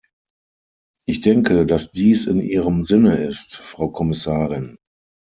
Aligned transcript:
Ich 1.05 1.21
denke, 1.21 1.67
dass 1.67 1.91
dies 1.91 2.25
in 2.25 2.39
Ihrem 2.41 2.83
Sinne 2.83 3.17
ist, 3.17 3.57
Frau 3.57 3.89
Kommissarin! 3.91 4.79